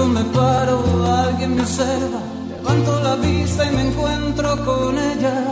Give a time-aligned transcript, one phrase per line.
[0.00, 5.44] pronto me paro, alguien me observa, levanto la vista y me encuentro con ella.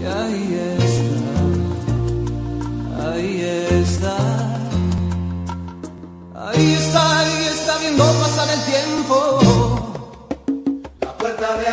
[0.00, 1.42] Y ahí está,
[3.10, 3.40] ahí
[3.82, 4.16] está.
[6.34, 9.16] Ahí está, ahí está viendo pasar el tiempo.
[11.00, 11.66] La puerta de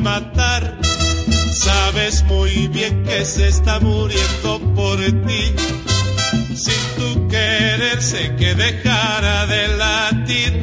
[0.00, 0.78] matar.
[1.52, 5.54] Sabes muy bien que se está muriendo por ti
[6.54, 10.62] sin tu querer sé que dejara de latir.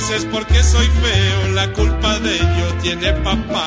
[0.00, 3.66] haces porque soy feo, la culpa de ello tiene papá.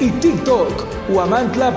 [0.00, 1.70] y TikTok, guamantla.org.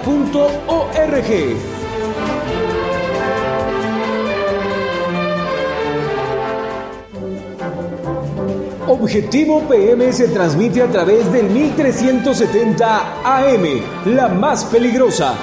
[8.88, 13.66] Objetivo PM se transmite a través del 1370 AM,
[14.06, 15.36] la más peligrosa.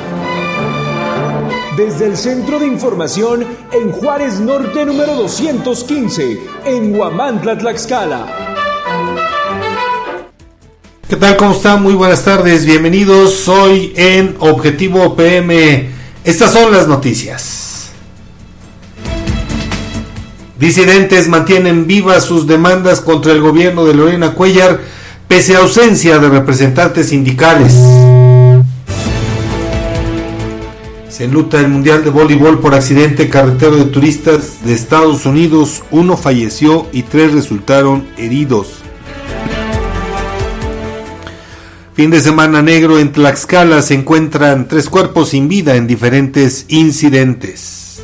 [1.76, 8.49] Desde el Centro de Información en Juárez Norte número 215, en Huamantla, Tlaxcala.
[11.10, 11.36] ¿Qué tal?
[11.36, 11.82] ¿Cómo están?
[11.82, 15.90] Muy buenas tardes, bienvenidos hoy en Objetivo PM.
[16.22, 17.90] Estas son las noticias.
[20.56, 24.82] Disidentes mantienen vivas sus demandas contra el gobierno de Lorena Cuellar
[25.26, 27.72] pese a ausencia de representantes sindicales.
[31.08, 35.82] Se enluta el Mundial de Voleibol por accidente carretero de turistas de Estados Unidos.
[35.90, 38.84] Uno falleció y tres resultaron heridos.
[42.00, 48.00] Fin de semana negro en Tlaxcala se encuentran tres cuerpos sin vida en diferentes incidentes.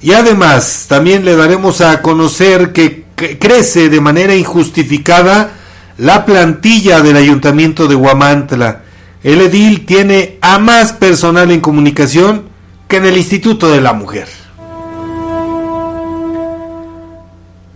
[0.00, 5.50] Y además también le daremos a conocer que crece de manera injustificada
[5.98, 8.80] la plantilla del ayuntamiento de Huamantla.
[9.22, 12.44] El edil tiene a más personal en comunicación
[12.88, 14.45] que en el Instituto de la Mujer.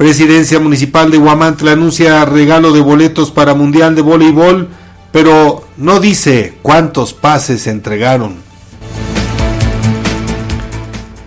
[0.00, 4.70] Presidencia Municipal de Huamantla anuncia regalo de boletos para Mundial de Voleibol,
[5.12, 8.36] pero no dice cuántos pases se entregaron.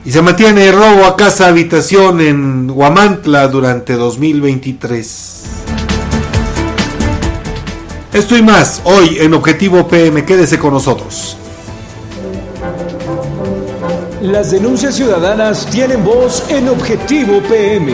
[0.04, 5.44] Y se mantiene el robo a casa habitación en Huamantla durante 2023.
[8.12, 10.26] Esto y más hoy en Objetivo PM.
[10.26, 11.38] Quédese con nosotros.
[14.20, 17.94] Las denuncias ciudadanas tienen voz en Objetivo PM.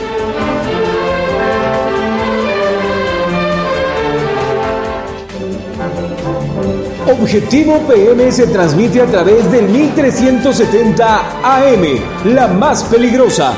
[7.07, 11.83] Objetivo PM se transmite a través del 1370 AM,
[12.25, 13.53] la más peligrosa.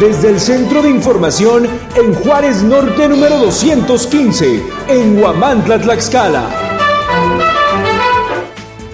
[0.00, 6.44] Desde el Centro de Información en Juárez Norte número 215, en Huamantla, Tlaxcala.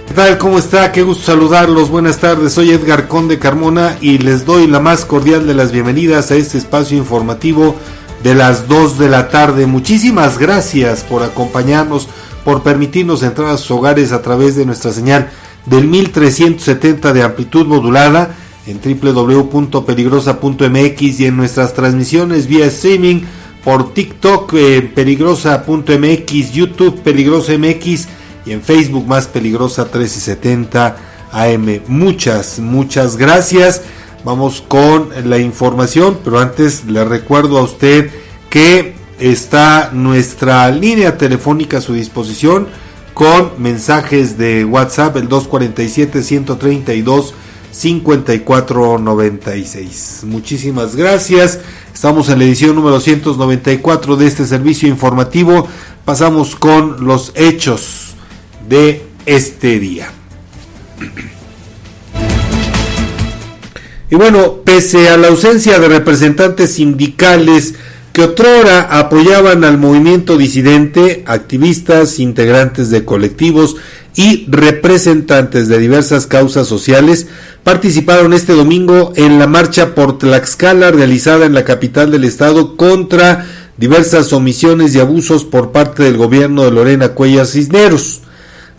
[0.07, 0.37] ¿Qué tal?
[0.37, 0.93] ¿Cómo está?
[0.93, 1.89] Qué gusto saludarlos.
[1.89, 2.53] Buenas tardes.
[2.53, 6.59] Soy Edgar Conde Carmona y les doy la más cordial de las bienvenidas a este
[6.59, 7.77] espacio informativo
[8.23, 9.67] de las 2 de la tarde.
[9.67, 12.09] Muchísimas gracias por acompañarnos
[12.49, 15.29] por permitirnos entrar a sus hogares a través de nuestra señal
[15.67, 18.35] del 1370 de amplitud modulada
[18.67, 23.21] en www.peligrosa.mx y en nuestras transmisiones vía streaming
[23.63, 28.09] por TikTok eh, peligrosa.mx, YouTube peligrosa MX
[28.47, 30.97] y en Facebook más peligrosa 1370
[31.31, 31.83] AM.
[31.87, 33.83] Muchas, muchas gracias.
[34.25, 38.11] Vamos con la información, pero antes le recuerdo a usted
[38.49, 42.69] que está nuestra línea telefónica a su disposición
[43.15, 47.35] con mensajes de WhatsApp el 247 132
[47.73, 50.21] 5496.
[50.25, 51.61] Muchísimas gracias.
[51.93, 55.69] Estamos en la edición número 194 de este servicio informativo.
[56.05, 58.15] Pasamos con los hechos
[58.69, 60.11] de este día.
[64.11, 67.75] Y bueno, pese a la ausencia de representantes sindicales
[68.13, 73.77] que otrora apoyaban al movimiento disidente, activistas, integrantes de colectivos
[74.17, 77.29] y representantes de diversas causas sociales
[77.63, 83.47] participaron este domingo en la marcha por Tlaxcala realizada en la capital del estado contra
[83.77, 88.23] diversas omisiones y abusos por parte del gobierno de Lorena Cuellar Cisneros.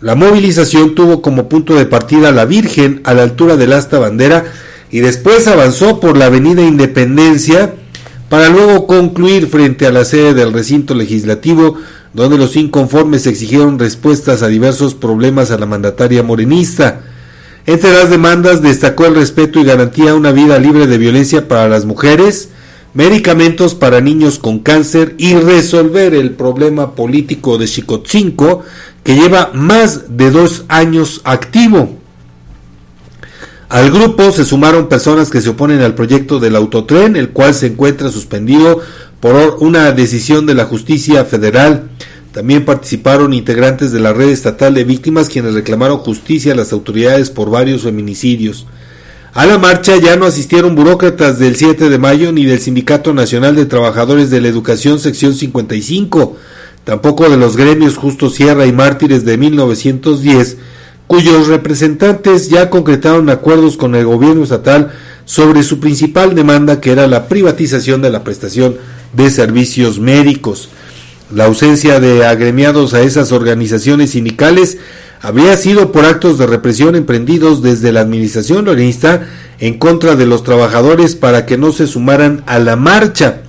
[0.00, 4.44] La movilización tuvo como punto de partida la Virgen a la altura del asta bandera
[4.90, 7.74] y después avanzó por la avenida Independencia
[8.30, 11.76] para luego concluir frente a la sede del recinto legislativo
[12.14, 17.00] donde los inconformes exigieron respuestas a diversos problemas a la mandataria morenista.
[17.66, 21.84] Entre las demandas destacó el respeto y garantía una vida libre de violencia para las
[21.84, 22.50] mujeres,
[22.94, 28.62] medicamentos para niños con cáncer y resolver el problema político de Chicotzinco
[29.02, 31.99] que lleva más de dos años activo.
[33.70, 37.68] Al grupo se sumaron personas que se oponen al proyecto del autotren, el cual se
[37.68, 38.80] encuentra suspendido
[39.20, 41.84] por una decisión de la justicia federal.
[42.32, 47.30] También participaron integrantes de la red estatal de víctimas quienes reclamaron justicia a las autoridades
[47.30, 48.66] por varios feminicidios.
[49.34, 53.54] A la marcha ya no asistieron burócratas del 7 de mayo ni del Sindicato Nacional
[53.54, 56.36] de Trabajadores de la Educación sección 55,
[56.82, 60.56] tampoco de los gremios Justo Sierra y Mártires de 1910,
[61.10, 64.92] cuyos representantes ya concretaron acuerdos con el gobierno estatal
[65.24, 68.76] sobre su principal demanda que era la privatización de la prestación
[69.12, 70.68] de servicios médicos.
[71.34, 74.78] La ausencia de agremiados a esas organizaciones sindicales
[75.20, 79.26] habría sido por actos de represión emprendidos desde la administración lorenista
[79.58, 83.40] en contra de los trabajadores para que no se sumaran a la marcha.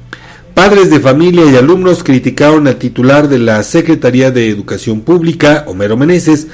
[0.55, 5.95] Padres de familia y alumnos criticaron al titular de la Secretaría de Educación Pública, Homero
[5.95, 6.47] Meneses,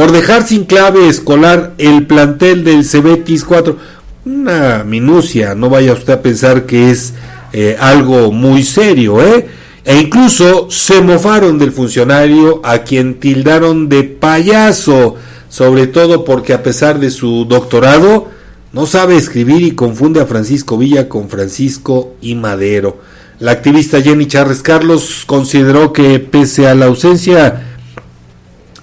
[0.00, 3.76] por dejar sin clave escolar el plantel del Cebetis 4.
[4.24, 7.12] Una minucia, no vaya usted a pensar que es
[7.52, 9.46] eh, algo muy serio, ¿eh?
[9.84, 15.16] E incluso se mofaron del funcionario a quien tildaron de payaso,
[15.50, 18.30] sobre todo porque a pesar de su doctorado,
[18.72, 23.02] no sabe escribir y confunde a Francisco Villa con Francisco y Madero.
[23.38, 27.69] La activista Jenny Charles Carlos consideró que pese a la ausencia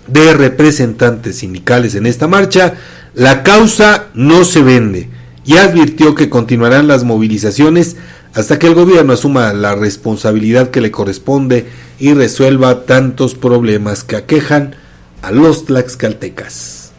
[0.07, 2.75] de representantes sindicales en esta marcha,
[3.13, 5.09] la causa no se vende
[5.45, 7.97] y advirtió que continuarán las movilizaciones
[8.33, 11.65] hasta que el gobierno asuma la responsabilidad que le corresponde
[11.99, 14.75] y resuelva tantos problemas que aquejan
[15.21, 16.91] a los tlaxcaltecas.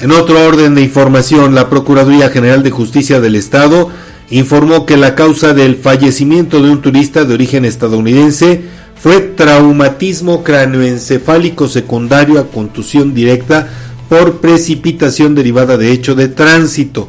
[0.00, 3.90] En otro orden de información, la Procuraduría General de Justicia del Estado
[4.30, 8.62] informó que la causa del fallecimiento de un turista de origen estadounidense
[9.00, 13.68] fue traumatismo cráneoencefálico secundario a contusión directa
[14.08, 17.08] por precipitación derivada de hecho de tránsito.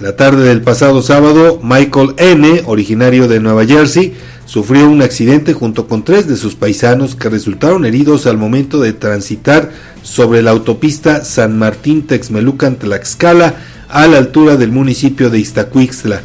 [0.00, 4.14] La tarde del pasado sábado, Michael N., originario de Nueva Jersey,
[4.46, 8.94] sufrió un accidente junto con tres de sus paisanos que resultaron heridos al momento de
[8.94, 9.70] transitar
[10.02, 13.56] sobre la autopista San Martín Texmelucan Tlaxcala
[13.88, 16.22] a la altura del municipio de Iztacuixtla.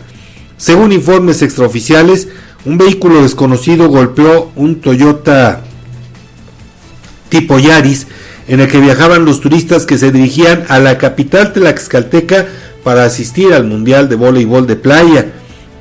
[0.58, 2.30] Según informes extraoficiales,
[2.66, 5.62] un vehículo desconocido golpeó un Toyota
[7.30, 8.08] tipo Yaris
[8.48, 12.48] en el que viajaban los turistas que se dirigían a la capital tlaxcalteca
[12.84, 15.34] para asistir al Mundial de Voleibol de Playa,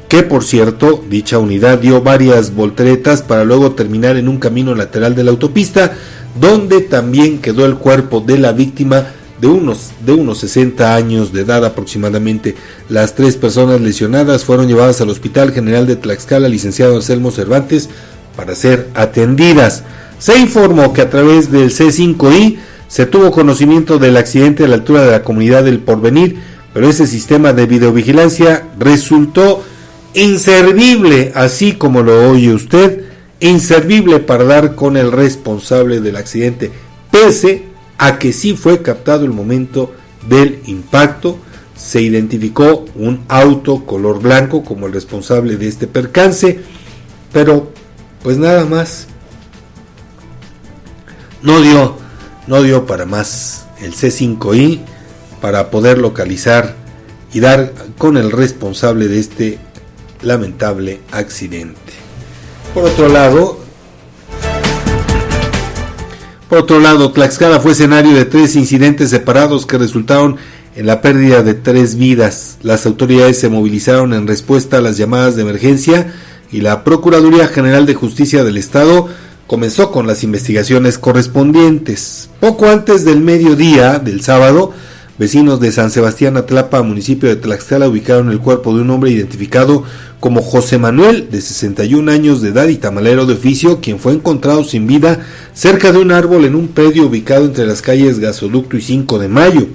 [0.09, 5.15] que por cierto, dicha unidad dio varias volteretas para luego terminar en un camino lateral
[5.15, 5.93] de la autopista,
[6.41, 9.07] donde también quedó el cuerpo de la víctima
[9.45, 12.55] de unos, de unos 60 años de edad aproximadamente.
[12.89, 17.91] Las tres personas lesionadas fueron llevadas al Hospital General de Tlaxcala, licenciado Anselmo Cervantes,
[18.39, 19.83] para ser atendidas.
[20.19, 22.57] Se informó que a través del C5I
[22.89, 26.39] se tuvo conocimiento del accidente a la altura de la comunidad del Porvenir,
[26.73, 29.63] pero ese sistema de videovigilancia resultó
[30.15, 33.05] inservible, así como lo oye usted,
[33.41, 36.71] inservible para dar con el responsable del accidente,
[37.11, 39.95] pese a que sí fue captado el momento
[40.29, 41.39] del impacto,
[41.77, 46.61] se identificó un auto color blanco como el responsable de este percance,
[47.33, 47.73] pero
[48.23, 49.07] pues nada más
[51.43, 51.97] no dio,
[52.47, 54.81] no dio para más el C5I
[55.41, 56.75] para poder localizar
[57.33, 59.59] y dar con el responsable de este
[60.23, 61.93] lamentable accidente.
[62.73, 63.64] Por otro lado,
[66.57, 70.37] otro lado, Tlaxcala fue escenario de tres incidentes separados que resultaron
[70.77, 72.59] en la pérdida de tres vidas.
[72.63, 76.13] Las autoridades se movilizaron en respuesta a las llamadas de emergencia
[76.51, 79.09] y la Procuraduría General de Justicia del Estado
[79.47, 82.31] comenzó con las investigaciones correspondientes.
[82.41, 84.73] Poco antes del mediodía del sábado,
[85.19, 89.85] vecinos de San Sebastián Atlapa, municipio de Tlaxcala, ubicaron el cuerpo de un hombre identificado
[90.21, 94.65] como José Manuel, de 61 años de edad y tamalero de oficio, quien fue encontrado
[94.65, 98.83] sin vida cerca de un árbol en un predio ubicado entre las calles Gasoducto y
[98.83, 99.67] 5 de Mayo.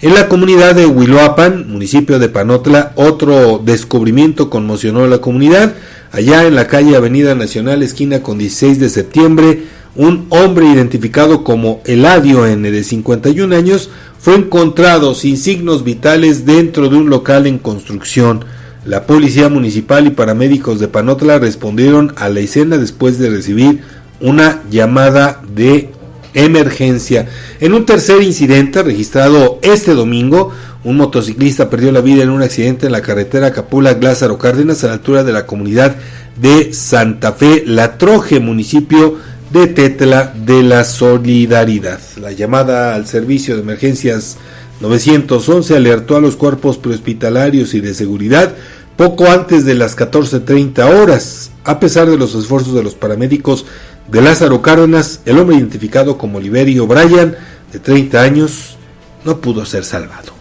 [0.00, 5.74] En la comunidad de Huiloapan, municipio de Panotla, otro descubrimiento conmocionó a la comunidad,
[6.12, 9.62] Allá en la calle Avenida Nacional, esquina con 16 de septiembre,
[9.94, 16.88] un hombre identificado como Eladio N de 51 años fue encontrado sin signos vitales dentro
[16.88, 18.44] de un local en construcción.
[18.84, 23.80] La policía municipal y paramédicos de Panotla respondieron a la escena después de recibir
[24.20, 25.90] una llamada de
[26.34, 27.28] emergencia.
[27.60, 30.52] En un tercer incidente registrado este domingo,
[30.84, 34.92] un motociclista perdió la vida en un accidente en la carretera Capula-Lázaro Cárdenas a la
[34.94, 35.96] altura de la comunidad
[36.40, 39.18] de Santa Fe, La Troje, municipio
[39.52, 42.00] de Tetla de la Solidaridad.
[42.20, 44.38] La llamada al servicio de emergencias
[44.80, 48.54] 911 alertó a los cuerpos prehospitalarios y de seguridad
[48.96, 51.50] poco antes de las 14.30 horas.
[51.64, 53.66] A pesar de los esfuerzos de los paramédicos
[54.08, 57.36] de Lázaro Cárdenas, el hombre identificado como Liberio Bryan,
[57.72, 58.76] de 30 años,
[59.24, 60.32] no pudo ser salvado.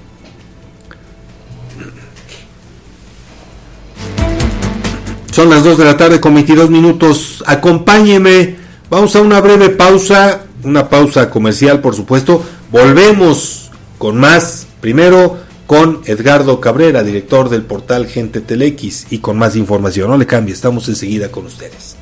[5.32, 7.44] Son las 2 de la tarde con 22 minutos.
[7.46, 8.61] Acompáñeme.
[8.92, 12.44] Vamos a una breve pausa, una pausa comercial, por supuesto.
[12.70, 14.68] Volvemos con más.
[14.82, 20.10] Primero con Edgardo Cabrera, director del portal Gente Telex, y con más información.
[20.10, 21.96] No le cambie, estamos enseguida con ustedes.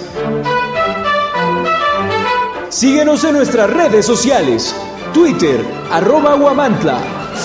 [2.69, 4.75] Síguenos en nuestras redes sociales,
[5.13, 6.99] Twitter, arroba Guamantla,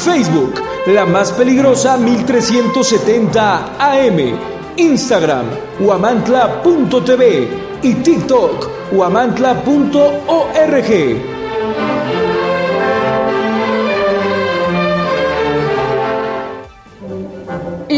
[0.04, 0.54] Facebook,
[0.86, 4.38] la más peligrosa 1370 AM,
[4.76, 5.44] Instagram,
[5.78, 7.48] guamantla.tv
[7.82, 11.37] y TikTok, guamantla.org.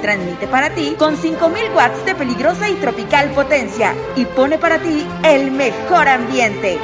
[0.00, 5.06] Transmite para ti con 5000 watts de peligrosa y tropical potencia y pone para ti
[5.24, 6.78] el mejor ambiente.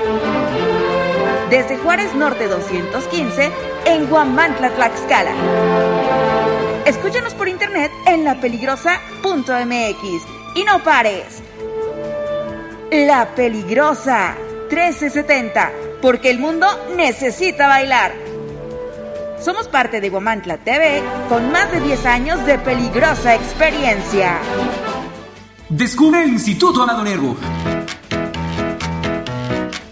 [1.51, 3.51] Desde Juárez Norte 215
[3.87, 5.33] en Guamantla, Tlaxcala.
[6.85, 10.23] Escúchanos por internet en lapeligrosa.mx
[10.55, 11.43] y no pares.
[12.91, 14.37] La Peligrosa
[14.69, 18.26] 1370, porque el mundo necesita bailar.
[19.47, 24.41] Somos parte de Guamantla TV con más de 10 años de peligrosa experiencia.
[25.69, 27.37] Descubre el Instituto Amado Nervo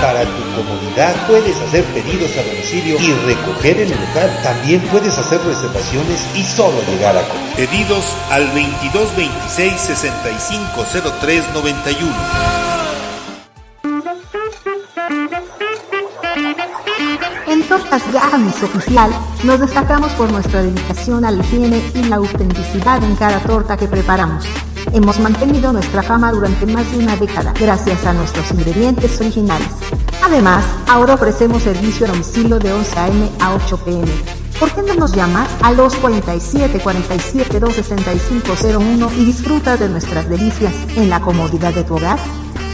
[0.00, 4.30] Para tu comodidad puedes hacer pedidos a domicilio y recoger en el local.
[4.42, 7.54] También puedes hacer reservaciones y solo llegar a comer.
[7.54, 12.14] Pedidos al 2226 650391.
[17.46, 19.10] En Tortas Garnis Oficial
[19.44, 23.86] nos destacamos por nuestra dedicación a la higiene y la autenticidad en cada torta que
[23.86, 24.46] preparamos.
[24.92, 29.68] Hemos mantenido nuestra fama durante más de una década gracias a nuestros ingredientes originales.
[30.22, 33.30] Además, ahora ofrecemos servicio a domicilio de 11 a.m.
[33.40, 34.06] a 8 p.m.
[34.58, 40.28] ¿Por qué no nos llamas a los 47 47 265 01 y disfrutas de nuestras
[40.28, 42.18] delicias en la comodidad de tu hogar?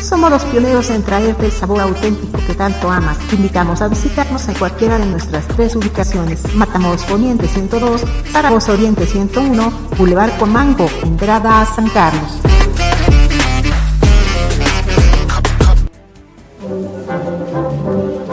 [0.01, 3.19] Somos los pioneros en traerte el sabor auténtico que tanto amas.
[3.29, 6.55] Te invitamos a visitarnos en cualquiera de nuestras tres ubicaciones.
[6.55, 12.41] Matamoros Poniente 102, Zaragoza Oriente 101, Boulevard Comango, entrada a San Carlos.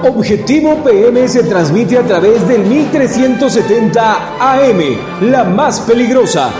[0.03, 6.51] Objetivo PM se transmite a través del 1370 AM, la más peligrosa.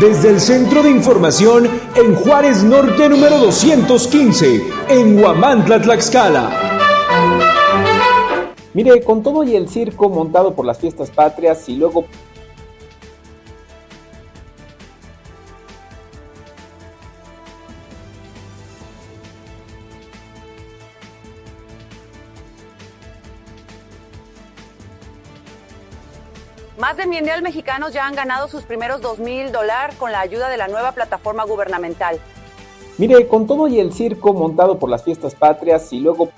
[0.00, 6.68] Desde el Centro de Información en Juárez Norte número 215, en Huamantla, Tlaxcala.
[8.74, 12.04] Mire, con todo y el circo montado por las fiestas patrias y luego
[26.88, 30.48] Más de mil mexicanos ya han ganado sus primeros dos mil dólares con la ayuda
[30.48, 32.18] de la nueva plataforma gubernamental.
[32.96, 36.30] Mire, con todo y el circo montado por las fiestas patrias y luego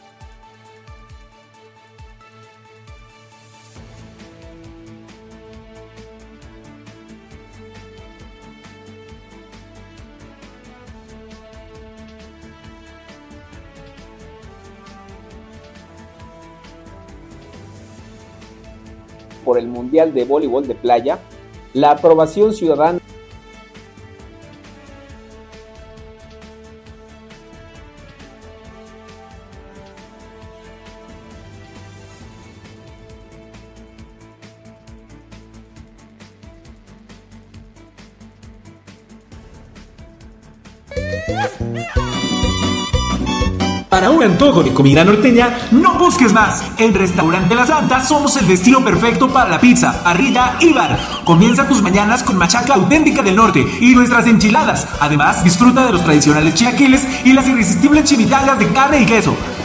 [19.45, 21.19] por el Mundial de Voleibol de Playa,
[21.73, 23.01] la aprobación ciudadana
[44.41, 46.65] De comida norteña, no busques más.
[46.79, 50.99] En Restaurante La Santa somos el destino perfecto para la pizza, parrilla y bar.
[51.25, 54.89] Comienza tus mañanas con machaca auténtica del norte y nuestras enchiladas.
[54.99, 59.37] Además, disfruta de los tradicionales chilaquiles y las irresistibles chimichangas de carne y queso.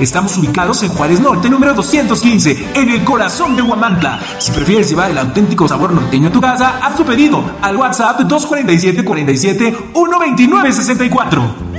[0.00, 4.20] Estamos ubicados en Juárez Norte, número 215, en el corazón de Huamantla.
[4.38, 8.20] Si prefieres llevar el auténtico sabor norteño a tu casa, haz tu pedido al WhatsApp
[8.20, 11.72] 247 47 129 64.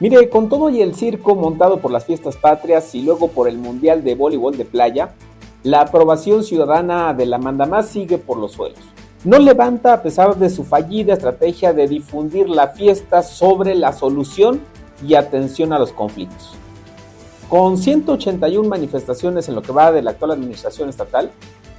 [0.00, 3.58] Mire, con todo y el circo montado por las fiestas patrias y luego por el
[3.58, 5.14] Mundial de Voleibol de Playa,
[5.62, 8.80] la aprobación ciudadana de la Mandamás sigue por los suelos.
[9.24, 14.60] No levanta a pesar de su fallida estrategia de difundir la fiesta sobre la solución
[15.06, 16.54] y atención a los conflictos.
[17.48, 21.30] Con 181 manifestaciones en lo que va de la actual administración estatal,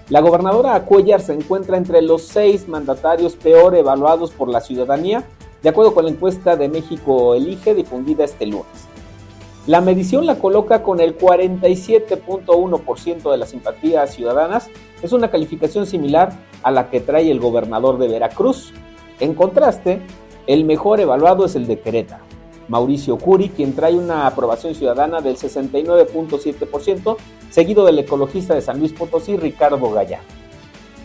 [0.07, 5.25] la gobernadora Cuellar se encuentra entre los seis mandatarios peor evaluados por la ciudadanía
[5.61, 8.92] de acuerdo con la encuesta de México Elige difundida este lunes.
[9.65, 14.69] La medición la coloca con el 47.1% de las simpatías ciudadanas,
[15.01, 18.73] es una calificación similar a la que trae el gobernador de Veracruz.
[19.21, 20.01] En contraste,
[20.47, 22.25] el mejor evaluado es el de Querétaro,
[22.67, 27.15] Mauricio Curi, quien trae una aprobación ciudadana del 69.7%,
[27.49, 30.27] seguido del ecologista de San Luis Potosí, Ricardo Gallardo.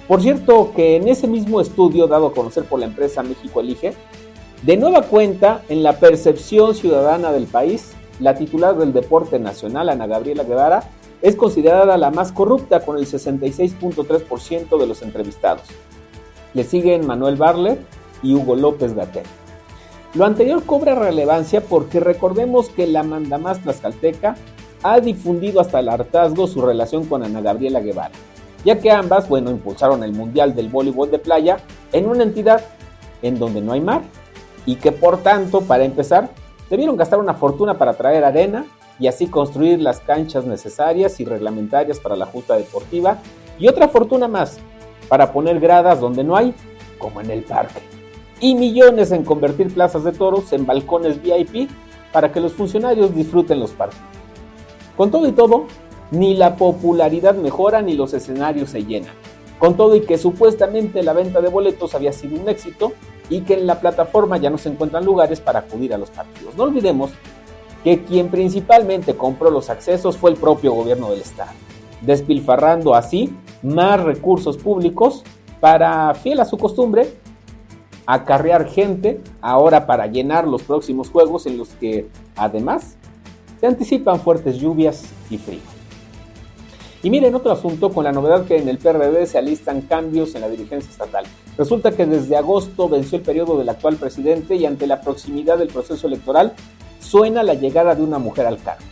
[0.08, 3.92] Por cierto, que en ese mismo estudio dado a conocer por la empresa México Elige,
[4.62, 10.07] de nueva cuenta, en la percepción ciudadana del país, la titular del deporte nacional, Ana
[10.07, 10.85] Gabriela Guevara,
[11.22, 15.64] es considerada la más corrupta con el 66.3% de los entrevistados.
[16.54, 17.81] Le siguen Manuel Barlet
[18.22, 19.24] y Hugo López Gatel.
[20.14, 24.37] Lo anterior cobra relevancia porque recordemos que la mandamás tlaxcalteca
[24.83, 28.12] ha difundido hasta el hartazgo su relación con Ana Gabriela Guevara,
[28.64, 31.59] ya que ambas, bueno, impulsaron el Mundial del Voleibol de Playa
[31.92, 32.64] en una entidad
[33.22, 34.02] en donde no hay mar
[34.66, 36.31] y que por tanto, para empezar,
[36.70, 38.66] debieron gastar una fortuna para traer arena
[38.98, 43.18] y así construir las canchas necesarias y reglamentarias para la justa deportiva
[43.59, 44.59] y otra fortuna más
[45.09, 46.54] para poner gradas donde no hay,
[46.98, 47.81] como en el parque,
[48.40, 51.70] y millones en convertir plazas de toros en balcones VIP
[52.12, 54.04] para que los funcionarios disfruten los partidos.
[54.96, 55.66] Con todo y todo,
[56.11, 59.14] ni la popularidad mejora ni los escenarios se llenan.
[59.58, 62.92] Con todo y que supuestamente la venta de boletos había sido un éxito
[63.28, 66.54] y que en la plataforma ya no se encuentran lugares para acudir a los partidos.
[66.56, 67.10] No olvidemos
[67.84, 71.52] que quien principalmente compró los accesos fue el propio gobierno del estado,
[72.02, 75.24] despilfarrando así más recursos públicos
[75.60, 77.08] para, fiel a su costumbre,
[78.06, 82.96] acarrear gente ahora para llenar los próximos juegos en los que además
[83.60, 85.77] se anticipan fuertes lluvias y frío.
[87.02, 90.40] Y miren otro asunto con la novedad que en el PRD se alistan cambios en
[90.40, 91.24] la dirigencia estatal.
[91.56, 95.68] Resulta que desde agosto venció el periodo del actual presidente y ante la proximidad del
[95.68, 96.54] proceso electoral
[96.98, 98.82] suena la llegada de una mujer al cargo.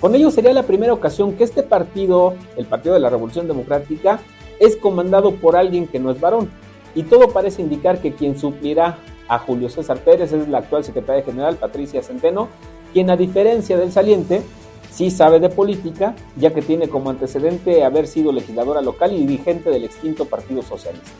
[0.00, 4.20] Con ello sería la primera ocasión que este partido, el Partido de la Revolución Democrática,
[4.58, 6.50] es comandado por alguien que no es varón.
[6.94, 11.24] Y todo parece indicar que quien suplirá a Julio César Pérez es la actual secretaria
[11.24, 12.48] general Patricia Centeno,
[12.92, 14.42] quien a diferencia del saliente,
[14.90, 19.70] sí sabe de política, ya que tiene como antecedente haber sido legisladora local y dirigente
[19.70, 21.10] del extinto Partido Socialista.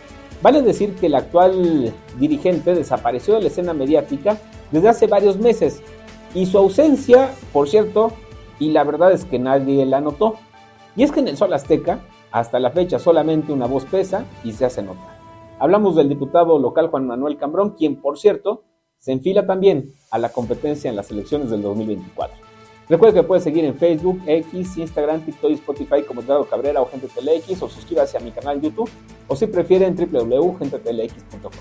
[0.42, 4.38] Vale decir que el actual dirigente desapareció de la escena mediática
[4.70, 5.82] desde hace varios meses
[6.34, 8.12] y su ausencia, por cierto,
[8.58, 10.34] y la verdad es que nadie la notó.
[10.94, 12.00] Y es que en el Sol Azteca,
[12.30, 15.18] hasta la fecha solamente una voz pesa y se hace notar.
[15.58, 18.64] Hablamos del diputado local Juan Manuel Cambrón, quien por cierto
[18.98, 22.36] se enfila también a la competencia en las elecciones del 2024.
[22.88, 26.88] Recuerde que puede seguir en Facebook, X, Instagram, TikTok y Spotify como Eduardo Cabrera o
[26.88, 28.88] Gente TLX o suscríbase a mi canal YouTube
[29.26, 31.52] o si prefieren www.gentetlx.com.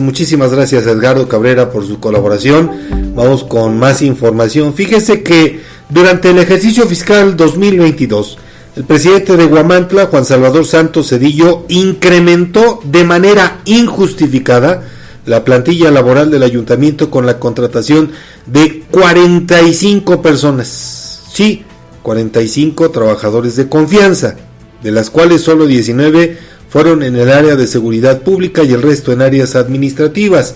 [0.00, 3.14] Muchísimas gracias Edgardo Cabrera por su colaboración.
[3.14, 4.74] Vamos con más información.
[4.74, 8.38] Fíjese que durante el ejercicio fiscal 2022,
[8.74, 14.82] el presidente de Guamantla, Juan Salvador Santos Cedillo, incrementó de manera injustificada
[15.26, 18.10] la plantilla laboral del ayuntamiento con la contratación
[18.46, 21.22] de 45 personas.
[21.32, 21.64] Sí,
[22.02, 24.36] 45 trabajadores de confianza,
[24.82, 29.12] de las cuales solo 19 fueron en el área de seguridad pública y el resto
[29.12, 30.54] en áreas administrativas.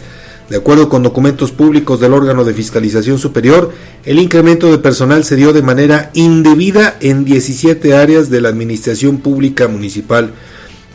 [0.49, 3.72] De acuerdo con documentos públicos del órgano de fiscalización superior,
[4.05, 9.18] el incremento de personal se dio de manera indebida en 17 áreas de la administración
[9.18, 10.31] pública municipal.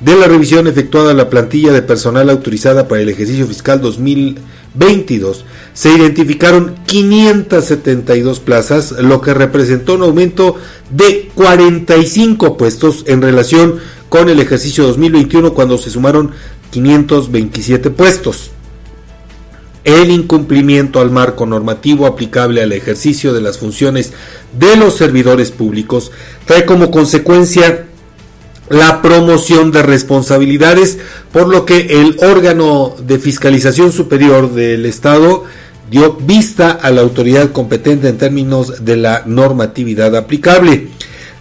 [0.02, 5.46] De la revisión efectuada en la plantilla de personal autorizada para el ejercicio fiscal 2022,
[5.74, 10.56] se identificaron 572 plazas, lo que representó un aumento
[10.90, 13.76] de 45 puestos en relación
[14.10, 16.32] con el ejercicio 2021 cuando se sumaron
[16.72, 18.50] 527 puestos.
[19.84, 24.14] El incumplimiento al marco normativo aplicable al ejercicio de las funciones
[24.58, 26.12] de los servidores públicos
[26.46, 27.88] trae como consecuencia
[28.72, 30.98] la promoción de responsabilidades,
[31.32, 35.44] por lo que el órgano de fiscalización superior del Estado
[35.90, 40.88] dio vista a la autoridad competente en términos de la normatividad aplicable.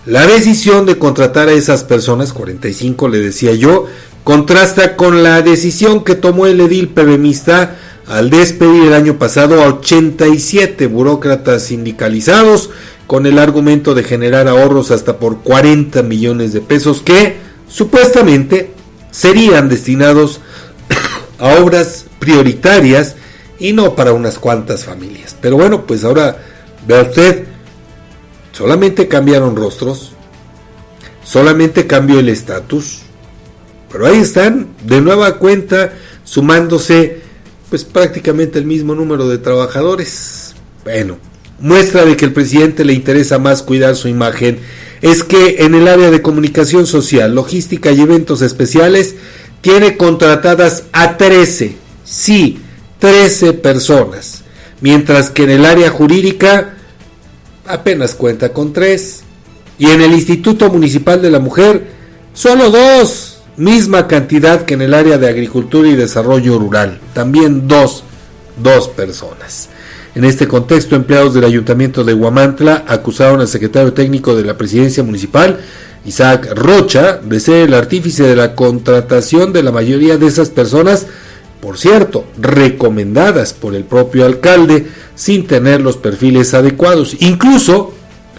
[0.07, 3.87] La decisión de contratar a esas personas, 45 le decía yo,
[4.25, 7.77] contrasta con la decisión que tomó el edil PBMista
[8.11, 12.71] al despedir el año pasado a 87 burócratas sindicalizados
[13.07, 17.37] con el argumento de generar ahorros hasta por 40 millones de pesos que
[17.69, 18.73] supuestamente
[19.11, 20.41] serían destinados
[21.39, 23.17] a obras prioritarias
[23.59, 25.37] y no para unas cuantas familias.
[25.41, 26.37] Pero bueno, pues ahora
[26.87, 27.47] vea usted,
[28.53, 30.13] Solamente cambiaron rostros,
[31.25, 32.99] solamente cambió el estatus,
[33.91, 35.93] pero ahí están, de nueva cuenta,
[36.25, 37.20] sumándose
[37.71, 40.55] pues prácticamente el mismo número de trabajadores.
[40.85, 41.19] Bueno,
[41.61, 44.59] muestra de que el presidente le interesa más cuidar su imagen
[45.01, 49.15] es que en el área de comunicación social, logística y eventos especiales
[49.63, 52.59] tiene contratadas a 13, sí,
[52.99, 54.43] 13 personas,
[54.81, 56.75] mientras que en el área jurídica
[57.67, 59.23] apenas cuenta con tres.
[59.79, 61.87] Y en el Instituto Municipal de la Mujer,
[62.35, 63.30] solo dos,
[63.61, 68.05] misma cantidad que en el área de Agricultura y Desarrollo Rural, también dos,
[68.57, 69.69] dos personas.
[70.15, 75.05] En este contexto, empleados del Ayuntamiento de Huamantla acusaron al secretario técnico de la Presidencia
[75.05, 75.61] Municipal,
[76.07, 81.07] Isaac Rocha, de ser el artífice de la contratación de la mayoría de esas personas,
[81.61, 87.15] por cierto, recomendadas por el propio alcalde, sin tener los perfiles adecuados.
[87.21, 87.93] Incluso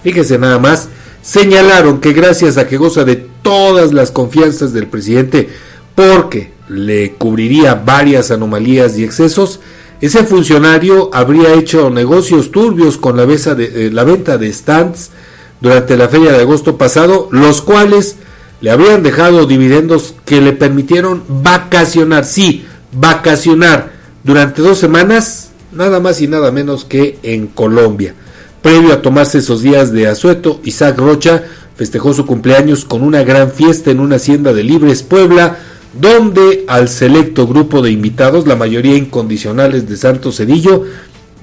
[0.03, 0.89] Fíjese nada más,
[1.21, 5.49] señalaron que gracias a que goza de todas las confianzas del presidente,
[5.95, 9.59] porque le cubriría varias anomalías y excesos,
[9.99, 15.11] ese funcionario habría hecho negocios turbios con eh, la venta de stands
[15.59, 18.15] durante la feria de agosto pasado, los cuales
[18.61, 23.91] le habrían dejado dividendos que le permitieron vacacionar, sí, vacacionar
[24.23, 28.15] durante dos semanas, nada más y nada menos que en Colombia.
[28.61, 31.43] Previo a tomarse esos días de asueto, Isaac Rocha
[31.75, 35.57] festejó su cumpleaños con una gran fiesta en una hacienda de Libres Puebla,
[35.99, 40.85] donde al selecto grupo de invitados, la mayoría incondicionales de Santo Cedillo,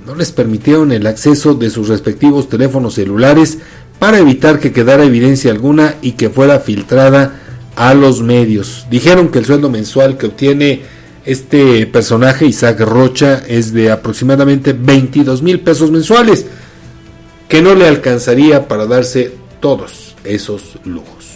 [0.07, 3.59] no les permitieron el acceso de sus respectivos teléfonos celulares
[3.99, 7.41] para evitar que quedara evidencia alguna y que fuera filtrada
[7.75, 8.87] a los medios.
[8.91, 10.83] Dijeron que el sueldo mensual que obtiene
[11.25, 16.47] este personaje, Isaac Rocha, es de aproximadamente 22 mil pesos mensuales,
[17.49, 21.27] que no le alcanzaría para darse todos esos lujos.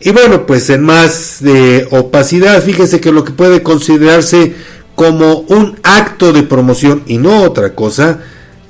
[0.00, 4.54] Y bueno, pues en más de opacidad, fíjese que lo que puede considerarse
[4.94, 8.20] como un acto de promoción y no otra cosa,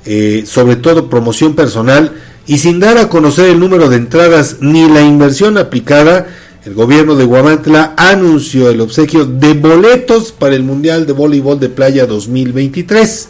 [0.05, 2.13] eh, sobre todo promoción personal,
[2.47, 6.27] y sin dar a conocer el número de entradas ni la inversión aplicada,
[6.65, 11.69] el gobierno de Guamantla anunció el obsequio de boletos para el Mundial de Voleibol de
[11.69, 13.29] Playa 2023.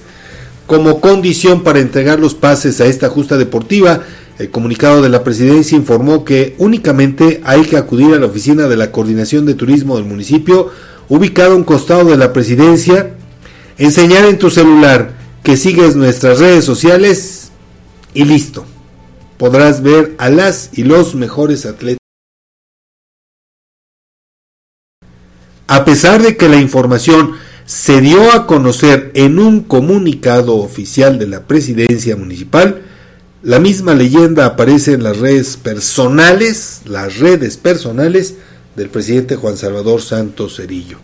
[0.66, 4.04] Como condición para entregar los pases a esta justa deportiva,
[4.40, 8.78] el comunicado de la presidencia informó que únicamente hay que acudir a la oficina de
[8.78, 10.70] la Coordinación de Turismo del municipio,
[11.10, 13.16] ubicado a un costado de la presidencia,
[13.78, 15.12] enseñar en tu celular
[15.44, 17.52] que sigues nuestras redes sociales
[18.14, 18.66] y listo.
[19.38, 22.05] Podrás ver a las y los mejores atletas.
[25.68, 27.34] A pesar de que la información
[27.66, 32.84] se dio a conocer en un comunicado oficial de la presidencia municipal,
[33.42, 38.36] la misma leyenda aparece en las redes personales, las redes personales
[38.76, 40.98] del presidente Juan Salvador Santos Cerillo.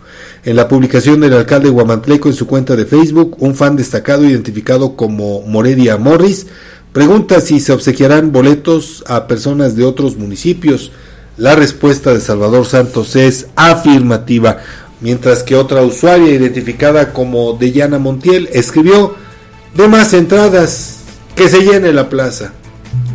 [0.44, 4.94] En la publicación del alcalde Guamantleco en su cuenta de Facebook, un fan destacado identificado
[4.94, 6.46] como Moredia Morris
[6.92, 10.92] pregunta si se obsequiarán boletos a personas de otros municipios.
[11.38, 14.58] La respuesta de Salvador Santos es afirmativa,
[15.00, 19.14] mientras que otra usuaria identificada como Deyana Montiel escribió
[19.74, 20.98] de más entradas
[21.34, 22.52] que se llene la plaza.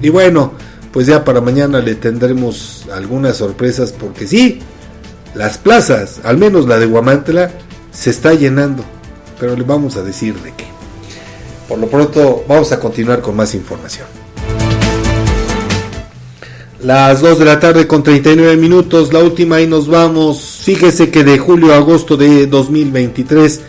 [0.01, 0.53] Y bueno,
[0.91, 4.61] pues ya para mañana le tendremos algunas sorpresas porque sí,
[5.35, 7.51] las plazas, al menos la de Guamantla,
[7.91, 8.83] se está llenando.
[9.39, 10.65] Pero le vamos a decir de qué.
[11.69, 14.16] Por lo pronto vamos a continuar con más información.
[16.83, 20.59] Las 2 de la tarde con 39 minutos, la última y nos vamos.
[20.61, 23.61] Fíjese que de julio a agosto de 2023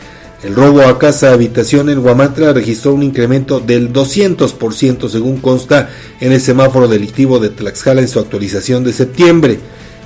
[0.43, 5.89] el robo a casa habitación en Guamantla registró un incremento del 200% según consta
[6.21, 9.59] en el semáforo delictivo de Tlaxcala en su actualización de septiembre.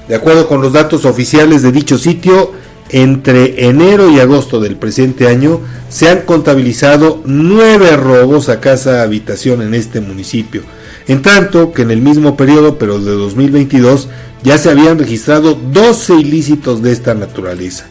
[0.07, 2.53] De acuerdo con los datos oficiales de dicho sitio,
[2.91, 9.61] entre enero y agosto del presente año se han contabilizado nueve robos a casa habitación
[9.61, 10.63] en este municipio.
[11.09, 14.09] En tanto que en el mismo periodo, pero de 2022,
[14.43, 17.87] ya se habían registrado 12 ilícitos de esta naturaleza.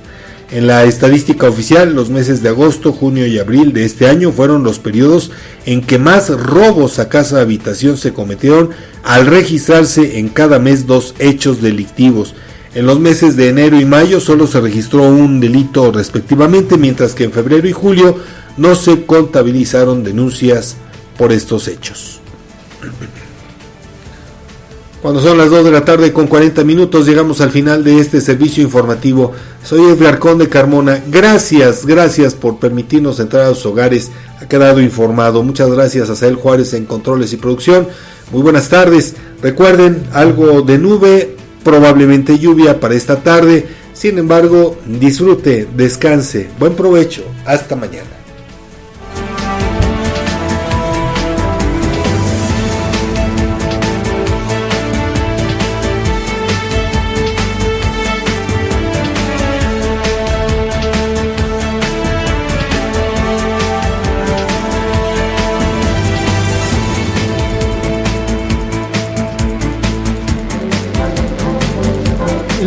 [0.51, 4.63] En la estadística oficial, los meses de agosto, junio y abril de este año fueron
[4.63, 5.31] los periodos
[5.65, 8.71] en que más robos a casa habitación se cometieron
[9.03, 12.35] al registrarse en cada mes dos hechos delictivos.
[12.75, 17.23] En los meses de enero y mayo solo se registró un delito respectivamente, mientras que
[17.23, 18.17] en febrero y julio
[18.57, 20.75] no se contabilizaron denuncias
[21.17, 22.20] por estos hechos.
[25.01, 28.21] Cuando son las 2 de la tarde con 40 minutos llegamos al final de este
[28.21, 29.33] servicio informativo.
[29.63, 31.01] Soy el Arcón de Carmona.
[31.07, 34.11] Gracias, gracias por permitirnos entrar a los hogares.
[34.39, 35.41] Ha quedado informado.
[35.41, 37.87] Muchas gracias a Sael Juárez en controles y producción.
[38.31, 39.15] Muy buenas tardes.
[39.41, 43.65] Recuerden, algo de nube, probablemente lluvia para esta tarde.
[43.93, 46.47] Sin embargo, disfrute, descanse.
[46.59, 47.23] Buen provecho.
[47.45, 48.20] Hasta mañana.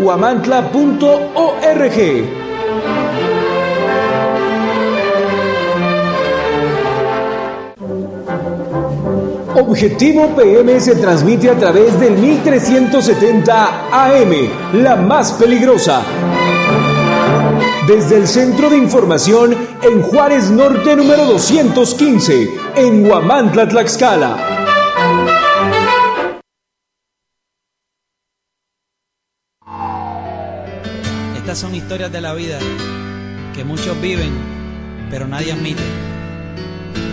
[0.00, 1.98] huamantla.org.
[9.54, 16.02] Objetivo PM se transmite a través del 1370 AM, la más peligrosa.
[17.86, 24.49] Desde el Centro de Información en Juárez Norte número 215, en Huamantla, Tlaxcala.
[31.50, 32.60] Estas son historias de la vida
[33.56, 34.30] que muchos viven,
[35.10, 35.82] pero nadie admite.